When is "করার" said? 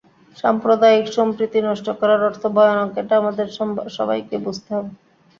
1.99-2.21